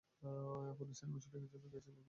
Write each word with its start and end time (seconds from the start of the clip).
কোন 0.77 0.87
সিনেমার 0.93 1.21
শ্যুটিংয়ের 1.21 1.51
জন্য 1.53 1.65
গিয়েছিলি 1.65 1.87
তুই? 1.87 1.97